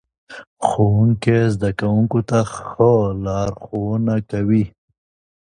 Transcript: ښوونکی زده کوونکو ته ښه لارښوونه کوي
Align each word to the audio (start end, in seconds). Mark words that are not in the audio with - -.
ښوونکی 0.67 1.39
زده 1.53 1.69
کوونکو 1.79 2.19
ته 2.29 2.39
ښه 2.55 2.91
لارښوونه 3.25 4.15
کوي 4.31 4.63